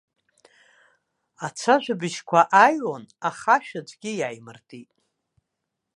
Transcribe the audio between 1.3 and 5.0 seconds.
Ацәажәабжьқәа ааҩуан, аха ашә аӡәгьы иааимыртит.